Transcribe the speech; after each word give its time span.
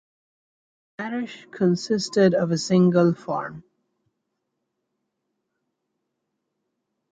The 0.97 1.03
parish 1.03 1.45
consisted 1.51 2.33
of 2.33 2.49
a 2.49 2.57
single 2.57 3.13
farm. 3.13 3.63